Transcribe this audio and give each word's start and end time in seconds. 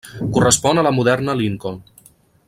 Correspon 0.37 0.81
a 0.81 0.85
la 0.87 0.93
moderna 0.99 1.37
Lincoln. 1.43 1.77